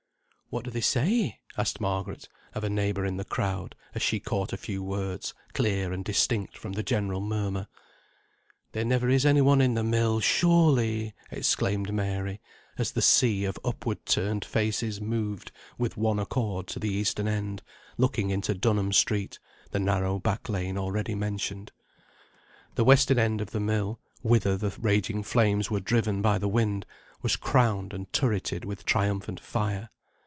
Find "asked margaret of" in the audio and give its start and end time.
1.55-2.65